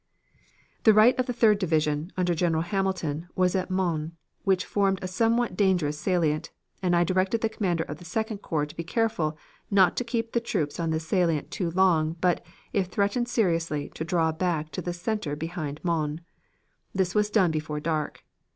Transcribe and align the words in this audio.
"The 0.83 0.95
right 0.95 1.15
of 1.19 1.27
the 1.27 1.31
Third 1.31 1.59
Division, 1.59 2.11
under 2.17 2.33
General 2.33 2.63
Hamilton, 2.63 3.27
was 3.35 3.55
at 3.55 3.69
Mons, 3.69 4.13
which 4.43 4.65
formed 4.65 4.97
a 5.03 5.07
somewhat 5.07 5.55
dangerous 5.55 5.99
salient; 5.99 6.49
and 6.81 6.95
I 6.95 7.03
directed 7.03 7.41
the 7.41 7.49
commander 7.49 7.83
of 7.83 7.97
the 7.99 8.03
Second 8.05 8.39
Corps 8.39 8.65
to 8.65 8.75
be 8.75 8.83
careful 8.83 9.37
not 9.69 9.95
to 9.97 10.03
keep 10.03 10.31
the 10.31 10.39
troops 10.39 10.79
on 10.79 10.89
this 10.89 11.05
salient 11.07 11.51
too 11.51 11.69
long, 11.69 12.13
but, 12.19 12.43
if 12.73 12.87
threatened 12.87 13.27
seriously, 13.29 13.89
to 13.93 14.03
draw 14.03 14.31
back 14.31 14.71
the 14.71 14.91
center 14.91 15.35
behind 15.35 15.79
Mons. 15.83 16.21
This 16.95 17.13
was 17.13 17.29
done 17.29 17.51
before 17.51 17.79
dark. 17.79 18.23